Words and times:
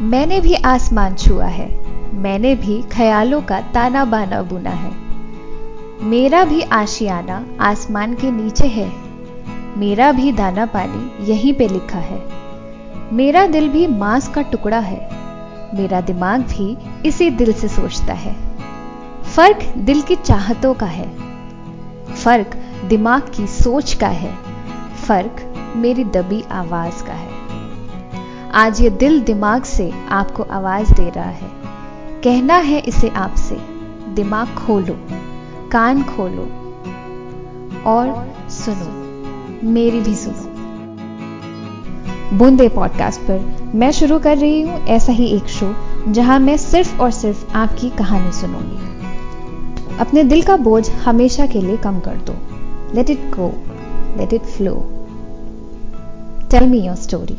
मैंने 0.00 0.40
भी 0.40 0.54
आसमान 0.54 1.14
छुआ 1.14 1.46
है। 1.46 1.80
मैंने 2.14 2.54
भी 2.54 2.82
ख्यालों 2.82 3.42
का 3.42 3.60
ताना 3.60 4.04
बाना 4.04 4.42
बुना 4.42 4.70
है। 4.70 4.92
मेरा 6.02 6.44
भी 6.44 6.60
आशियाना 6.60 7.46
आसमान 7.60 8.14
के 8.14 8.30
नीचे 8.30 8.66
है। 8.66 8.92
मेरा 9.76 10.12
भी 10.12 10.32
दाना 10.32 10.66
पानी 10.66 11.30
यहीं 11.32 11.54
पे 11.54 11.68
लिखा 11.68 11.98
है। 11.98 12.22
मेरा 13.12 13.46
दिल 13.46 13.68
भी 13.68 13.86
मांस 13.86 14.28
का 14.28 14.42
टुकड़ा 14.42 14.78
है। 14.78 15.08
मेरा 15.74 16.00
दिमाग 16.00 16.40
भी 16.40 16.78
इसी 17.08 17.30
दिल 17.30 17.52
से 17.52 17.68
सोचता 17.68 18.12
है। 18.12 18.36
फ़र्क 19.36 19.74
दिल 19.78 20.02
की 20.02 20.16
चाहतों 20.16 20.74
का 20.74 20.86
है। 20.86 21.16
फ़र्क 22.24 22.50
दिमाग 22.84 23.22
की 23.36 23.46
सोच 23.46 23.94
का 23.94 24.08
है। 24.08 24.34
फ़र्क 25.08 25.54
मेरी 25.76 26.04
दबी 26.04 26.44
आवाज़ 26.50 27.04
का 27.04 27.12
है। 27.12 27.35
आज 28.54 28.80
ये 28.80 28.90
दिल 28.90 29.20
दिमाग 29.20 29.62
से 29.62 29.90
आपको 30.10 30.42
आवाज़ 30.42 30.92
दे 30.94 31.10
रहा 31.10 31.24
है। 31.24 31.50
कहना 32.24 32.56
है 32.56 32.78
इसे 32.78 33.08
आपसे, 33.08 33.56
दिमाग 34.14 34.48
खोलो, 34.48 34.94
कान 35.72 36.02
खोलो 36.02 36.42
और 37.86 38.34
सुनो, 38.50 39.70
मेरी 39.70 40.00
भी 40.00 40.14
सुनो। 40.14 40.54
बूंदे 42.38 42.68
पॉडकास्ट 42.68 43.20
पर 43.20 43.70
मैं 43.74 43.90
शुरू 43.90 44.18
कर 44.18 44.38
रही 44.38 44.62
हूँ 44.62 44.86
ऐसा 44.86 45.12
ही 45.12 45.26
एक 45.26 45.46
शो, 45.48 45.74
जहाँ 46.08 46.38
मैं 46.38 46.56
सिर्फ़ 46.56 47.00
और 47.00 47.10
सिर्फ़ 47.10 47.52
आपकी 47.52 47.90
कहानी 47.90 48.32
सुनूँगी। 48.32 49.96
अपने 49.96 50.24
दिल 50.24 50.42
का 50.42 50.56
बोझ 50.56 50.90
हमेशा 50.90 51.46
के 51.46 51.60
लिए 51.60 51.76
कम 51.76 52.00
कर 52.00 52.16
दो। 52.16 52.34
Let 52.94 53.10
it 53.10 53.18
go 53.18 53.52
let 54.18 54.32
it 54.32 54.42
flow 54.42 54.74
tell 56.50 56.68
me 56.68 56.78
your 56.80 56.96
story 56.96 57.38